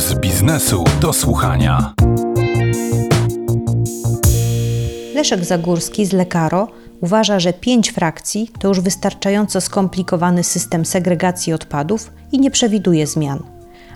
[0.00, 1.94] z biznesu do słuchania.
[5.14, 6.68] Leszek Zagórski z Lekaro
[7.00, 13.42] uważa, że pięć frakcji to już wystarczająco skomplikowany system segregacji odpadów i nie przewiduje zmian.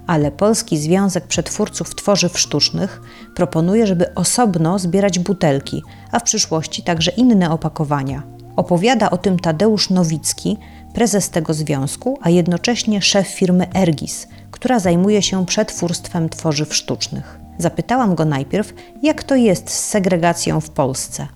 [0.06, 3.00] Ale Polski Związek Przetwórców Tworzyw Sztucznych
[3.34, 5.82] proponuje, żeby osobno zbierać butelki,
[6.12, 8.22] a w przyszłości także inne opakowania.
[8.56, 10.58] Opowiada o tym Tadeusz Nowicki,
[10.94, 17.38] prezes tego związku, a jednocześnie szef firmy Ergis, która zajmuje się przetwórstwem tworzyw sztucznych.
[17.58, 21.28] Zapytałam go najpierw, jak to jest z segregacją w Polsce.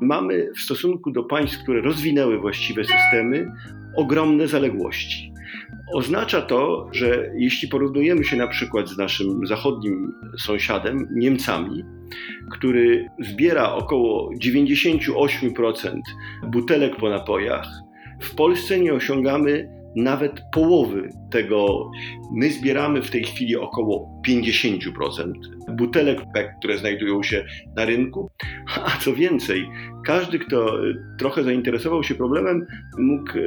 [0.00, 3.52] Mamy w stosunku do państw, które rozwinęły właściwe systemy,
[3.96, 5.35] ogromne zaległości.
[5.94, 11.84] Oznacza to, że jeśli porównujemy się na przykład z naszym zachodnim sąsiadem, Niemcami,
[12.50, 16.00] który zbiera około 98%
[16.46, 17.68] butelek po napojach,
[18.20, 21.90] w Polsce nie osiągamy nawet połowy tego.
[22.32, 25.32] My zbieramy w tej chwili około 50%
[25.76, 26.20] butelek
[26.58, 27.44] które znajdują się
[27.76, 28.30] na rynku.
[28.84, 29.68] A co więcej,
[30.04, 30.78] każdy, kto
[31.18, 32.66] trochę zainteresował się problemem,
[32.98, 33.42] mógł e,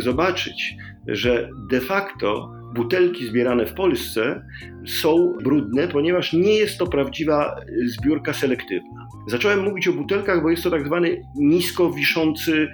[0.00, 4.44] zobaczyć, że de facto butelki zbierane w Polsce
[4.86, 7.54] są brudne, ponieważ nie jest to prawdziwa
[7.86, 9.08] zbiórka selektywna.
[9.26, 12.68] Zacząłem mówić o butelkach, bo jest to tak zwany nisko wiszący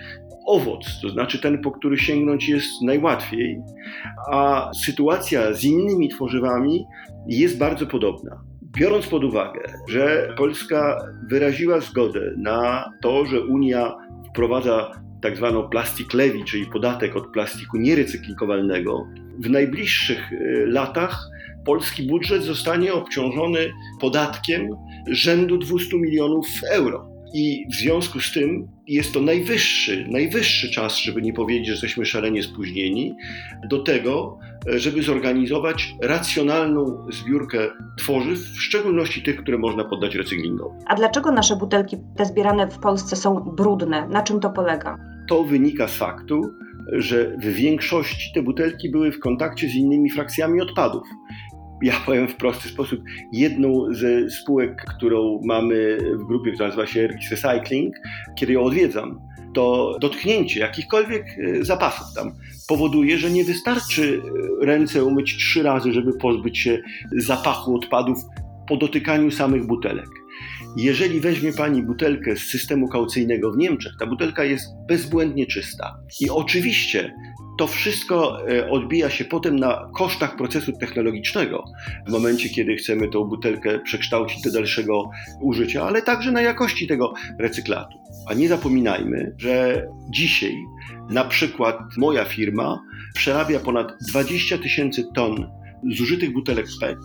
[0.48, 3.60] owoc, to znaczy ten, po który sięgnąć jest najłatwiej,
[4.32, 6.84] a sytuacja z innymi tworzywami
[7.26, 8.40] jest bardzo podobna.
[8.62, 10.98] Biorąc pod uwagę, że Polska
[11.30, 13.94] wyraziła zgodę na to, że Unia
[14.30, 14.90] wprowadza
[15.22, 19.06] tak zwaną plastik levy, czyli podatek od plastiku nierecyklingowalnego,
[19.38, 21.28] w najbliższych y, latach
[21.64, 24.68] polski budżet zostanie obciążony podatkiem
[25.10, 27.17] rzędu 200 milionów euro.
[27.34, 32.06] I w związku z tym jest to najwyższy, najwyższy czas, żeby nie powiedzieć, że jesteśmy
[32.06, 33.14] szalenie spóźnieni,
[33.70, 34.38] do tego,
[34.76, 37.58] żeby zorganizować racjonalną zbiórkę
[37.98, 40.76] tworzyw, w szczególności tych, które można poddać recyklingowi.
[40.86, 44.08] A dlaczego nasze butelki, te zbierane w Polsce, są brudne?
[44.08, 44.98] Na czym to polega?
[45.28, 46.42] To wynika z faktu,
[46.92, 51.02] że w większości te butelki były w kontakcie z innymi frakcjami odpadów
[51.82, 53.00] ja powiem w prosty sposób,
[53.32, 57.94] jedną ze spółek, którą mamy w grupie, która nazywa się Ergis Recycling,
[58.36, 59.20] kiedy ją odwiedzam,
[59.54, 62.32] to dotknięcie jakichkolwiek e, zapasów tam
[62.68, 64.22] powoduje, że nie wystarczy
[64.62, 66.78] e, ręce umyć trzy razy, żeby pozbyć się
[67.16, 68.18] zapachu odpadów
[68.68, 70.08] po dotykaniu samych butelek.
[70.76, 75.98] Jeżeli weźmie Pani butelkę z systemu kaucyjnego w Niemczech, ta butelka jest bezbłędnie czysta.
[76.20, 77.14] I oczywiście
[77.58, 81.64] to wszystko e, odbija się potem na kosztach procesu technologicznego,
[82.06, 85.10] w momencie, kiedy chcemy tą butelkę przekształcić do dalszego
[85.40, 87.98] użycia, ale także na jakości tego recyklatu.
[88.26, 90.54] A nie zapominajmy, że dzisiaj
[91.10, 92.82] na przykład moja firma
[93.14, 95.50] przerabia ponad 20 tysięcy ton
[95.90, 96.98] zużytych butelek PET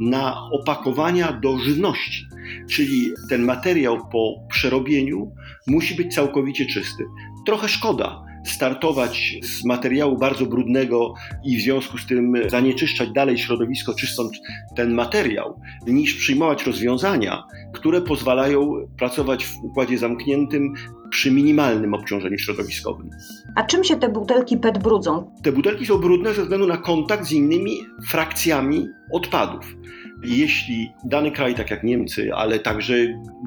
[0.00, 2.26] na opakowania do żywności.
[2.70, 5.32] Czyli ten materiał po przerobieniu
[5.66, 7.04] musi być całkowicie czysty.
[7.46, 11.14] Trochę szkoda, startować z materiału bardzo brudnego
[11.44, 14.32] i w związku z tym zanieczyszczać dalej środowisko, czysząc
[14.76, 17.42] ten materiał, niż przyjmować rozwiązania,
[17.72, 20.74] które pozwalają pracować w układzie zamkniętym
[21.10, 23.10] przy minimalnym obciążeniu środowiskowym.
[23.56, 25.30] A czym się te butelki PET brudzą?
[25.42, 27.76] Te butelki są brudne ze względu na kontakt z innymi
[28.08, 29.76] frakcjami odpadów.
[30.24, 32.94] Jeśli dany kraj, tak jak Niemcy, ale także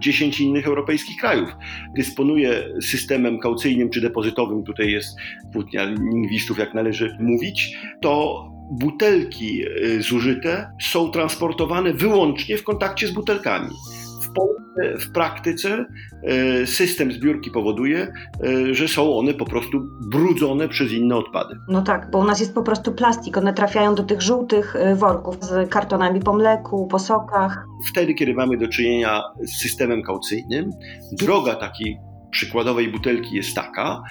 [0.02, 1.50] 10 innych europejskich krajów,
[1.96, 5.18] dysponuje systemem kaucyjnym czy depozytowym, tutaj jest
[5.54, 13.12] płótnia lingwistów, jak należy mówić, to butelki y, zużyte są transportowane wyłącznie w kontakcie z
[13.12, 13.70] butelkami.
[15.00, 15.86] W praktyce
[16.24, 18.14] e, system zbiórki powoduje,
[18.44, 19.80] e, że są one po prostu
[20.12, 21.56] brudzone przez inne odpady.
[21.70, 23.38] No tak, bo u nas jest po prostu plastik.
[23.38, 27.66] One trafiają do tych żółtych e, worków z kartonami po mleku, po sokach.
[27.92, 30.70] Wtedy, kiedy mamy do czynienia z systemem kaucyjnym,
[31.12, 31.98] droga takiej
[32.32, 34.04] przykładowej butelki jest taka,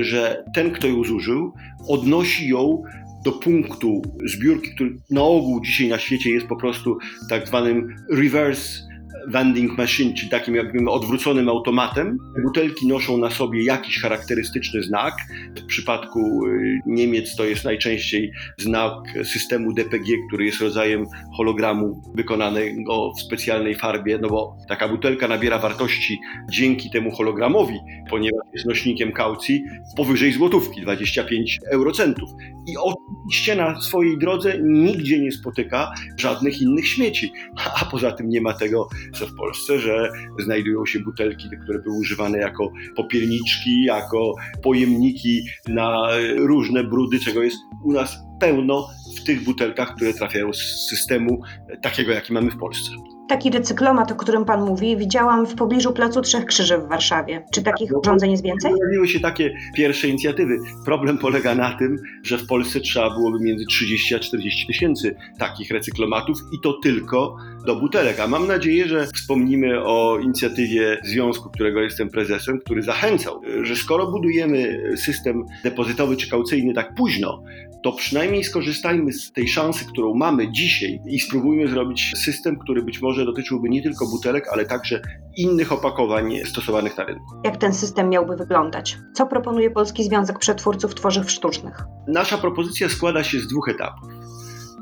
[0.00, 1.52] że ten, kto ją zużył,
[1.88, 2.82] odnosi ją
[3.24, 6.98] do punktu zbiórki, który na ogół dzisiaj na świecie jest po prostu
[7.28, 8.89] tak zwanym reverse
[9.28, 12.18] vending machine, czyli takim jakby odwróconym automatem.
[12.44, 15.14] Butelki noszą na sobie jakiś charakterystyczny znak.
[15.56, 18.92] W przypadku y, Niemiec to jest najczęściej znak
[19.24, 21.04] systemu DPG, który jest rodzajem
[21.36, 26.20] hologramu wykonanego w specjalnej farbie, no bo taka butelka nabiera wartości
[26.50, 27.78] dzięki temu hologramowi,
[28.10, 29.64] ponieważ jest nośnikiem kaucji
[29.96, 32.30] powyżej złotówki, 25 eurocentów.
[32.66, 37.32] I oczywiście na swojej drodze nigdzie nie spotyka żadnych innych śmieci,
[37.80, 38.88] a poza tym nie ma tego
[39.20, 46.08] bardzo w Polsce, że znajdują się butelki, które były używane jako popielniczki, jako pojemniki na
[46.38, 51.42] różne brudy, czego jest u nas pełno w tych butelkach, które trafiają z systemu
[51.82, 52.90] takiego, jaki mamy w Polsce.
[53.28, 57.44] Taki recyklomat, o którym Pan mówi, widziałam w pobliżu Placu Trzech Krzyży w Warszawie.
[57.52, 58.72] Czy takich urządzeń jest więcej?
[58.72, 60.58] Pojawiły się takie pierwsze inicjatywy.
[60.84, 65.70] Problem polega na tym, że w Polsce trzeba byłoby między 30 a 40 tysięcy takich
[65.70, 67.36] recyklomatów i to tylko
[67.66, 68.20] do butelek.
[68.20, 74.10] A mam nadzieję, że wspomnimy o inicjatywie związku, którego jestem prezesem, który zachęcał, że skoro
[74.10, 77.42] budujemy system depozytowy czy kaucyjny tak późno,
[77.82, 83.02] to przynajmniej skorzystajmy z tej szansy, którą mamy dzisiaj i spróbujmy zrobić system, który być
[83.02, 85.02] może dotyczyłby nie tylko butelek, ale także
[85.36, 87.24] innych opakowań stosowanych na rynku.
[87.44, 88.98] Jak ten system miałby wyglądać?
[89.14, 91.84] Co proponuje Polski Związek Przetwórców Tworzyw Sztucznych?
[92.08, 94.08] Nasza propozycja składa się z dwóch etapów.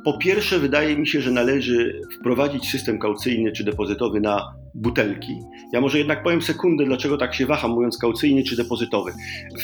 [0.09, 5.33] Po pierwsze, wydaje mi się, że należy wprowadzić system kaucyjny czy depozytowy na butelki.
[5.73, 9.13] Ja może jednak powiem sekundę, dlaczego tak się waham, mówiąc kaucyjny czy depozytowy.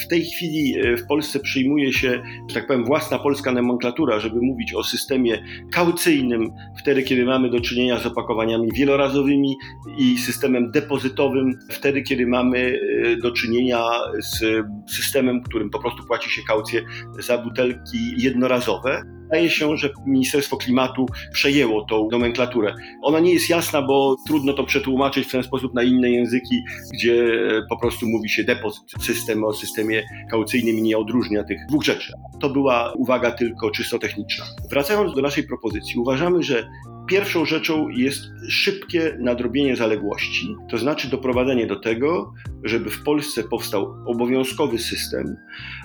[0.04, 4.40] W tej chwili e, w Polsce przyjmuje się, że tak powiem, własna polska nomenklatura, żeby
[4.42, 9.54] mówić o systemie kaucyjnym, wtedy, kiedy mamy do czynienia z opakowaniami wielorazowymi
[9.98, 13.84] i systemem depozytowym, wtedy, kiedy mamy e, do czynienia
[14.18, 16.82] z systemem, którym po prostu płaci się kaucję
[17.18, 19.13] za butelki jednorazowe.
[19.24, 22.74] Wydaje się, że Ministerstwo Klimatu przejęło tą nomenklaturę.
[23.02, 26.62] Ona nie jest jasna, bo trudno to przetłumaczyć w ten sposób na inne języki,
[26.92, 28.84] gdzie po prostu mówi się depozyt.
[29.00, 32.12] System o systemie kaucyjnym nie odróżnia tych dwóch rzeczy.
[32.40, 34.44] To była uwaga tylko czysto techniczna.
[34.70, 36.68] Wracając do naszej propozycji, uważamy, że
[37.06, 42.32] Pierwszą rzeczą jest szybkie nadrobienie zaległości, to znaczy doprowadzenie do tego,
[42.62, 45.36] żeby w Polsce powstał obowiązkowy system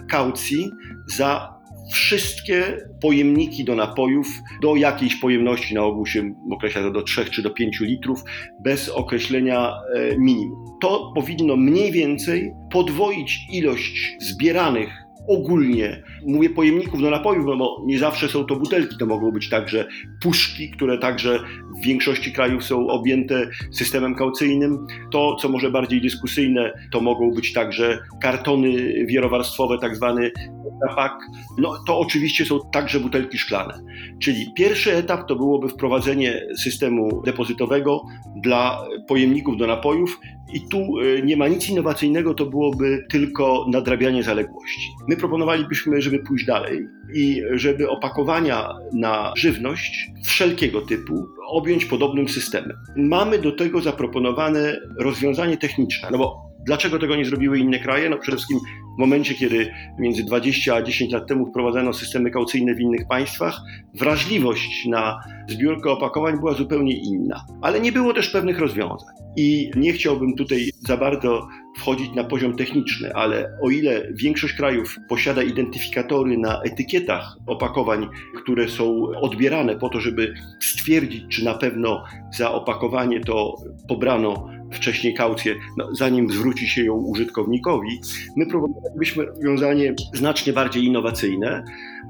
[0.09, 0.71] kaucji
[1.07, 1.58] za
[1.91, 4.27] wszystkie pojemniki do napojów
[4.61, 8.23] do jakiejś pojemności, na ogół się określa to do 3 czy do 5 litrów,
[8.63, 10.65] bez określenia e, minimum.
[10.81, 14.89] To powinno mniej więcej podwoić ilość zbieranych
[15.29, 19.49] ogólnie, mówię pojemników do napojów, no bo nie zawsze są to butelki, to mogą być
[19.49, 19.87] także
[20.21, 21.39] puszki, które także
[21.79, 24.87] w większości krajów są objęte systemem kaucyjnym.
[25.11, 30.31] To, co może bardziej dyskusyjne, to mogą być także kartony wielowarstwowe, tak zwany
[30.95, 31.19] pak.
[31.57, 33.73] No to oczywiście są także butelki szklane.
[34.19, 38.01] Czyli pierwszy etap to byłoby wprowadzenie systemu depozytowego
[38.35, 40.19] dla pojemników do napojów
[40.53, 44.91] i tu e, nie ma nic innowacyjnego, to byłoby tylko nadrabianie zaległości.
[45.07, 52.77] My proponowalibyśmy, żeby pójść dalej i żeby opakowania na żywność wszelkiego typu objąć podobnym systemem.
[52.95, 58.09] Mamy do tego zaproponowane rozwiązanie techniczne, no bo Dlaczego tego nie zrobiły inne kraje?
[58.09, 58.59] No przede wszystkim
[58.95, 63.61] w momencie, kiedy między 20 a 10 lat temu wprowadzono systemy kaucyjne w innych państwach,
[63.93, 67.45] wrażliwość na zbiórkę opakowań była zupełnie inna.
[67.61, 69.15] Ale nie było też pewnych rozwiązań.
[69.37, 71.47] I nie chciałbym tutaj za bardzo
[71.77, 78.69] wchodzić na poziom techniczny, ale o ile większość krajów posiada identyfikatory na etykietach opakowań, które
[78.69, 82.03] są odbierane po to, żeby stwierdzić, czy na pewno
[82.37, 83.55] za opakowanie to
[83.87, 87.99] pobrano wcześniej kaucję, no, zanim zwróci się ją użytkownikowi,
[88.35, 91.63] my proponowalibyśmy rozwiązanie znacznie bardziej innowacyjne.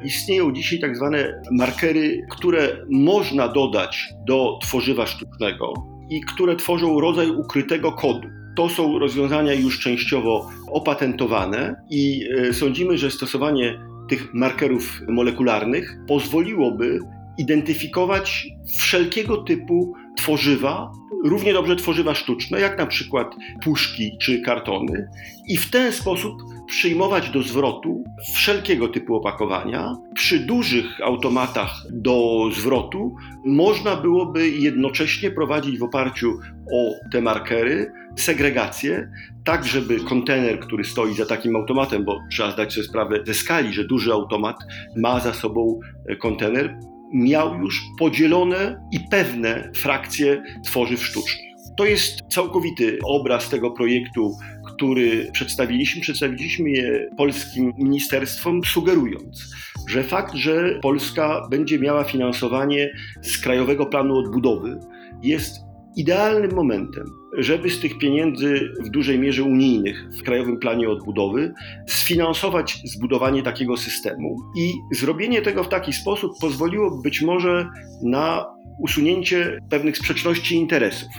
[0.04, 5.74] Istnieją dzisiaj tak zwane markery, które można dodać do tworzywa sztucznego
[6.10, 8.28] i które tworzą rodzaj ukrytego kodu.
[8.56, 17.00] To są rozwiązania już częściowo opatentowane i e, sądzimy, że stosowanie tych markerów molekularnych pozwoliłoby
[17.38, 18.48] identyfikować
[18.78, 20.92] wszelkiego typu tworzywa,
[21.24, 25.08] równie dobrze tworzywa sztuczne, jak na przykład puszki czy kartony,
[25.48, 26.34] i w ten sposób
[26.68, 29.96] przyjmować do zwrotu wszelkiego typu opakowania.
[30.14, 36.40] Przy dużych automatach do zwrotu można byłoby jednocześnie prowadzić w oparciu
[36.74, 39.12] o te markery segregację,
[39.44, 43.74] tak żeby kontener, który stoi za takim automatem, bo trzeba zdać sobie sprawę ze skali,
[43.74, 44.56] że duży automat
[44.98, 45.80] ma za sobą
[46.20, 46.80] kontener,
[47.14, 51.50] miał już podzielone i pewne frakcje tworzyw sztucznych.
[51.78, 54.38] To jest całkowity obraz tego projektu,
[54.68, 56.02] który przedstawiliśmy.
[56.02, 59.56] Przedstawiliśmy je polskim ministerstwom, sugerując,
[59.90, 62.90] że fakt, że Polska będzie miała finansowanie
[63.22, 64.80] z Krajowego Planu Odbudowy,
[65.24, 65.56] jest
[65.96, 67.06] idealnym momentem,
[67.38, 71.54] żeby z tych pieniędzy w dużej mierze unijnych w Krajowym Planie Odbudowy
[71.88, 74.36] sfinansować zbudowanie takiego systemu.
[74.58, 77.70] I zrobienie tego w taki sposób pozwoliło być może
[78.04, 78.46] na
[78.80, 81.10] usunięcie pewnych sprzeczności interesów.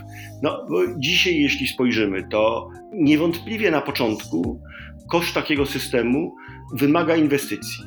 [0.42, 4.60] No, bo dzisiaj, jeśli spojrzymy, to niewątpliwie na początku
[5.10, 6.34] koszt takiego systemu
[6.74, 7.84] wymaga inwestycji.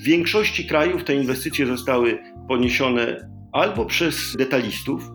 [0.00, 2.18] W większości krajów te inwestycje zostały
[2.48, 5.10] poniesione albo przez detalistów,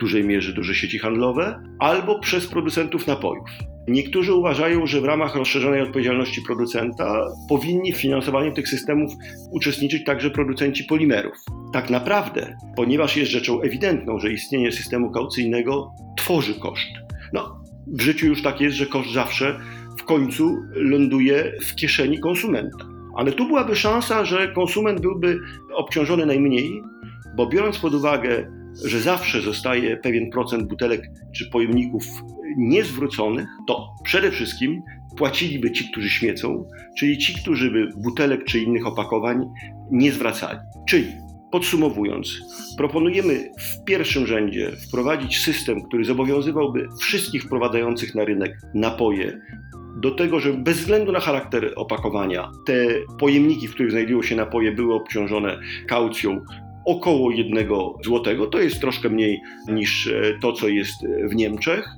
[0.00, 3.50] dużej mierze duże sieci handlowe, albo przez producentów napojów.
[3.88, 9.12] Niektórzy uważają, że w ramach rozszerzonej odpowiedzialności producenta powinni w finansowaniu tych systemów
[9.50, 11.34] uczestniczyć także producenci polimerów.
[11.72, 16.88] Tak naprawdę, ponieważ jest rzeczą ewidentną, że istnienie systemu kaucyjnego tworzy koszt.
[17.32, 19.60] No, w życiu już tak jest, że koszt zawsze
[19.98, 22.86] w końcu ląduje w kieszeni konsumenta.
[23.16, 25.38] Ale tu byłaby szansa, że konsument byłby
[25.74, 26.82] obciążony najmniej,
[27.36, 28.52] bo biorąc pod uwagę,
[28.84, 32.04] że zawsze zostaje pewien procent butelek czy pojemników
[32.56, 34.82] niezwróconych, to przede wszystkim
[35.16, 36.68] płaciliby ci, którzy śmiecą,
[36.98, 39.44] czyli ci, którzy by butelek czy innych opakowań
[39.90, 40.58] nie zwracali.
[40.88, 41.06] Czyli
[41.50, 42.40] Podsumowując,
[42.76, 49.40] proponujemy w pierwszym rzędzie wprowadzić system, który zobowiązywałby wszystkich wprowadzających na rynek napoje
[49.96, 52.86] do tego, żeby bez względu na charakter opakowania te
[53.18, 56.40] pojemniki, w których znajdują się napoje, były obciążone kaucją
[56.86, 57.68] około 1
[58.04, 58.46] zł.
[58.46, 60.10] To jest troszkę mniej niż
[60.42, 60.94] to, co jest
[61.30, 61.88] w Niemczech.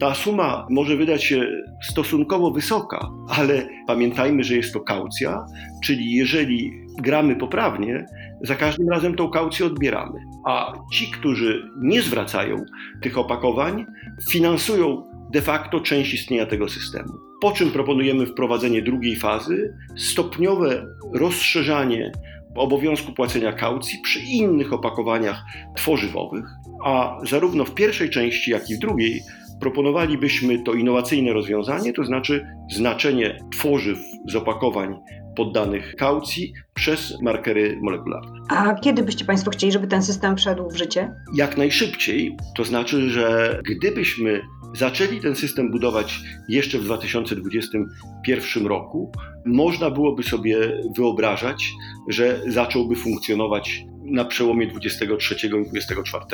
[0.00, 1.46] Ta suma może wydać się
[1.90, 5.44] stosunkowo wysoka, ale pamiętajmy, że jest to kaucja,
[5.84, 8.06] czyli jeżeli gramy poprawnie,
[8.42, 10.18] za każdym razem tą kaucję odbieramy.
[10.46, 12.56] A ci, którzy nie zwracają
[13.02, 13.86] tych opakowań,
[14.32, 17.12] finansują de facto część istnienia tego systemu.
[17.40, 22.12] Po czym proponujemy wprowadzenie drugiej fazy, stopniowe rozszerzanie
[22.54, 25.44] obowiązku płacenia kaucji przy innych opakowaniach
[25.76, 26.44] tworzywowych,
[26.84, 29.22] a zarówno w pierwszej części, jak i w drugiej
[29.60, 34.96] proponowalibyśmy to innowacyjne rozwiązanie, to znaczy znaczenie tworzyw z opakowań
[35.36, 38.32] poddanych kaucji przez markery molekularne.
[38.48, 41.14] A kiedy byście Państwo chcieli, żeby ten system wszedł w życie?
[41.34, 44.40] Jak najszybciej, to znaczy, że gdybyśmy
[44.74, 49.12] zaczęli ten system budować jeszcze w 2021 roku,
[49.46, 51.72] można byłoby sobie wyobrażać,
[52.08, 56.24] że zacząłby funkcjonować na przełomie 23 i 24,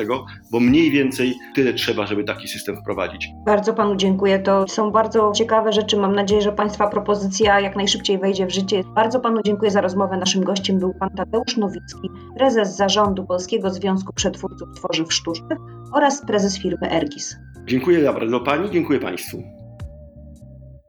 [0.52, 3.28] bo mniej więcej tyle trzeba, żeby taki system wprowadzić.
[3.47, 4.38] Bardzo Panu dziękuję.
[4.38, 5.97] To są bardzo ciekawe rzeczy.
[5.97, 8.85] Mam nadzieję, że Państwa propozycja jak najszybciej wejdzie w życie.
[8.95, 10.16] Bardzo Panu dziękuję za rozmowę.
[10.16, 15.59] Naszym gościem był Pan Tadeusz Nowicki, prezes zarządu Polskiego Związku Przetwórców Tworzyw Sztucznych
[15.93, 17.37] oraz prezes firmy Ergis.
[17.66, 19.42] Dziękuję bardzo Pani, dziękuję Państwu.